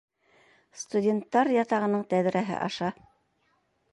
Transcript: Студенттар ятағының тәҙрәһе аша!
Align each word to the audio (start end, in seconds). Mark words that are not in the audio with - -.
Студенттар 0.83 1.51
ятағының 1.57 2.05
тәҙрәһе 2.15 2.57
аша! 2.69 2.93